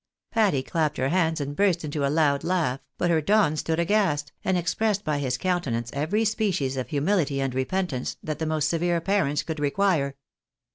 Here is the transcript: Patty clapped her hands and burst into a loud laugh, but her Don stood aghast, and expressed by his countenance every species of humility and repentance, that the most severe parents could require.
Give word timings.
Patty 0.31 0.63
clapped 0.63 0.97
her 0.97 1.09
hands 1.09 1.39
and 1.39 1.55
burst 1.55 1.85
into 1.85 2.03
a 2.03 2.09
loud 2.09 2.43
laugh, 2.43 2.79
but 2.97 3.11
her 3.11 3.21
Don 3.21 3.55
stood 3.55 3.79
aghast, 3.79 4.31
and 4.43 4.57
expressed 4.57 5.03
by 5.05 5.19
his 5.19 5.37
countenance 5.37 5.91
every 5.93 6.25
species 6.25 6.75
of 6.75 6.87
humility 6.89 7.39
and 7.39 7.53
repentance, 7.53 8.17
that 8.23 8.39
the 8.39 8.47
most 8.47 8.67
severe 8.67 8.99
parents 8.99 9.43
could 9.43 9.59
require. 9.59 10.15